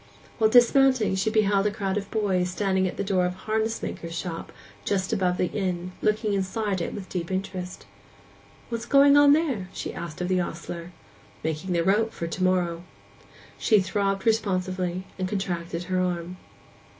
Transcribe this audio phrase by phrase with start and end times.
[0.39, 3.83] While dismounting she beheld a crowd of boys standing at the door of a harness
[3.83, 4.51] maker's shop
[4.83, 7.85] just above the inn, looking inside it with deep interest.
[8.69, 10.91] 'What is going on there?' she asked of the ostler.
[11.43, 12.83] 'Making the rope for to morrow.'
[13.59, 16.37] She throbbed responsively, and contracted her arm.